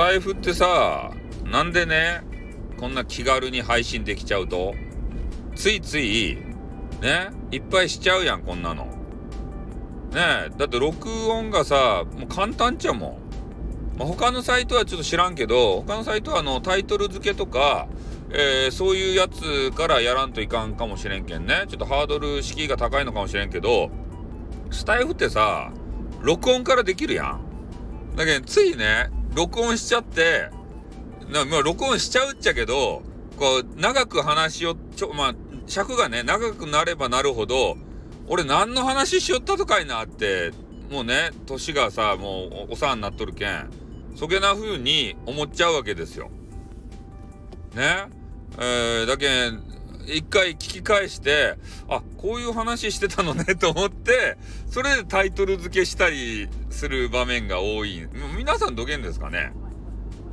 [0.00, 1.12] タイフってさ、
[1.44, 2.22] なんでね、
[2.78, 4.74] こんな気軽に配信できちゃうと、
[5.54, 6.38] ついつい、
[7.02, 8.86] ね、いっぱいしちゃうやん、こんなの。
[8.86, 13.20] ねだって録音がさ、もう簡単っちゃも
[13.94, 13.98] ん。
[13.98, 17.86] まあ、他のサイトはちょっと知らんけど、他のサイトはあのタイトル付けとか、
[18.30, 21.64] えー、そういうやつからやらんといかんかもしれんけんね。
[21.68, 23.90] ちょっとハードル敷居が高いのかもしれんけど、
[24.70, 25.70] スタイフってさ、
[26.22, 27.42] 録音からできるやん。
[28.16, 30.50] だけど、ついね、録音しちゃって、
[31.28, 33.02] まあ、録音しちゃうっちゃけど、
[33.36, 35.34] こう、長く話を、ちょ、まあ、
[35.66, 37.76] 尺がね、長くなればなるほど、
[38.26, 40.52] 俺何の話しよったとかいなって、
[40.90, 43.70] もうね、年がさ、もうお世話になっとるけん、
[44.16, 46.30] そげな風に思っちゃうわけですよ。
[47.74, 48.08] ね？
[48.58, 49.62] えー、だけん、
[50.06, 51.56] 一回聞き返して、
[51.88, 54.36] あ、こういう話してたのねと思って、
[54.68, 58.08] それでタイトル付けしたりする場面が多い。
[58.36, 59.52] 皆さんどげんですかね？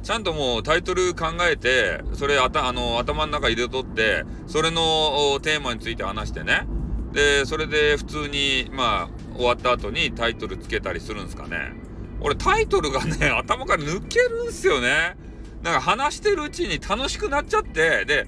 [0.03, 6.65] ちゃんともうタイトル考えて、それあた、あの、頭の中入れとって、それのテーマについて話してね。
[7.11, 11.73] で、それで普通に、まあ、終わった後にタイトルつけたりするんですかね？
[12.21, 15.17] 俺タイトルがね、 頭から抜けるんすよね。
[15.63, 18.27] なんか話してるうちに楽しくなっちゃって、で、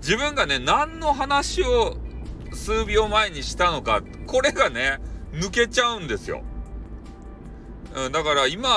[0.00, 1.96] 自分がね、何の話を
[2.52, 4.98] 数秒前にしたのか、これがね、
[5.32, 6.42] 抜けちゃうんですよ。
[7.94, 8.68] うん、だから今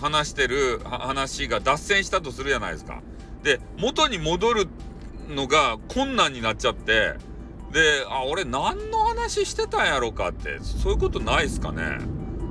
[0.00, 3.00] 話してる話が脱線したとするじゃないですか。
[3.42, 4.68] で、元に戻る
[5.28, 7.14] のが困難になっちゃって、
[7.72, 11.98] で、あ、俺何の話してたんやろかって、そういうことないっすかね。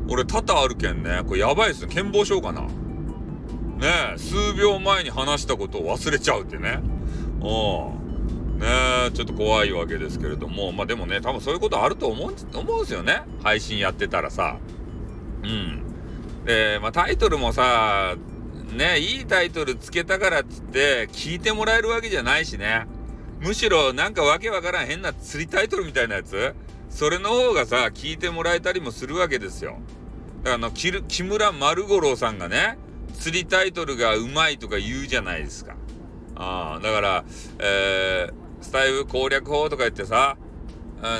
[0.10, 1.22] 俺多々あるけんね。
[1.28, 1.94] これやばいっすね。
[1.94, 2.62] 健忘症かな。
[2.62, 2.68] ね
[4.16, 6.80] え、数秒前に話したことを忘れちゃうってね。
[7.42, 8.60] うん。
[8.60, 8.68] ね
[9.08, 13.22] え、ちょっと怖いわけですけれども、まあでもね、多分そういうことあると思う、思うんですよね。
[13.44, 14.58] 配信やってたらさ。
[15.44, 15.81] うん。
[16.46, 18.16] で、まあタイトルもさ、
[18.74, 22.86] ね、いいタイトルつけたからっつって聞いてもらえるわけじゃないしね。
[23.40, 26.56] むしろなんかわけわからん変な釣りタイトルみたいなやつ？
[26.90, 29.80] それの方がさ、聞いてもらえたりもするわけですよ。
[30.44, 32.78] だからあの、木村丸五郎さんがね、
[33.14, 35.76] 釣りタイトルがうまいとか言うじゃないですか。
[36.36, 37.26] ああ、だから、
[37.60, 40.38] えー、スタイル攻略法とか言ってさ、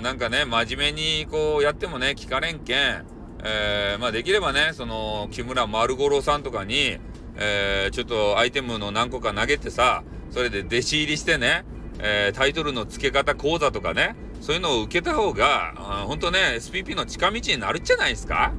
[0.02, 3.06] なんかね、真面目にこうやってもね、聞かれんけん、
[3.44, 6.98] えー、まあできればね、その、木村丸五郎さんとかに、
[7.36, 11.66] えー、ちょっとアイテムの何個か投げてさ、それで弟子入りしてね、
[12.00, 15.74] えー、タイトルの付け方講座とかね、そういうのを受けた方が、
[16.08, 18.52] ほんとね、SPP の近道になるんじゃないですか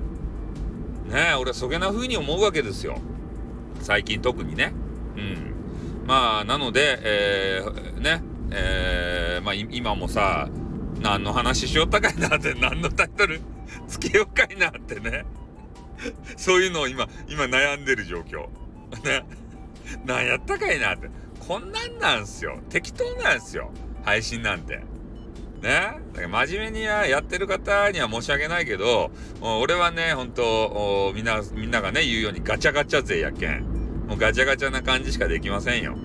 [1.08, 2.98] ねえ、俺そげな風に思うわけですよ。
[3.80, 4.72] 最近特にね。
[5.16, 5.54] うん。
[6.06, 10.48] まあ、なので、えー、ね、えー、まあ今もさ、
[11.00, 13.40] 何の話しよったかいなって、何のタイトル
[13.88, 15.24] つけようかいなってね。
[16.36, 18.48] そういうのを今、今悩んでる状況。
[19.04, 19.24] ね。
[20.04, 21.10] 何やったかいなって。
[21.46, 22.58] こんなんなんすよ。
[22.70, 23.70] 適当なんすよ。
[24.04, 24.76] 配信なんて。
[24.76, 24.82] ね。
[25.62, 33.64] だから真面目にやってる方には申し訳ないけど、俺はね、ほんと、みんな、みんながね、言うようにガチャガチャ勢やけん。
[34.08, 35.96] もうガチャガチャな感じしかできませんよ。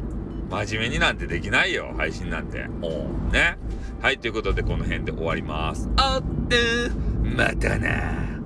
[0.49, 2.65] 真面目になんてできないよ、配信なんて。
[2.81, 2.87] お
[3.31, 3.57] ね。
[4.01, 5.89] はい、ということでこの辺で終わります。
[5.97, 6.55] あって
[7.35, 8.37] またな。